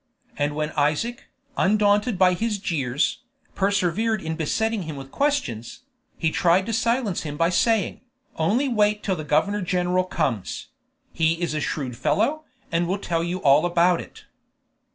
[0.35, 1.25] And when Isaac,
[1.57, 3.19] undaunted by his jeers,
[3.53, 5.81] persevered in besetting him with questions,
[6.17, 8.01] he tried to silence him by saying,
[8.35, 10.69] "Only wait till the governor general comes;
[11.13, 14.23] he is a shrewd fellow, and will tell you all about it."